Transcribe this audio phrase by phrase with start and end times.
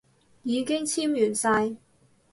[0.41, 1.75] 已經簽完晒